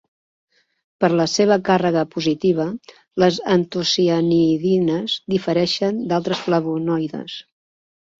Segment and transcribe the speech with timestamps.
[1.03, 2.65] Per la seva càrrega positiva,
[3.23, 7.37] les antocianidines difereixen d'altres flavonoides.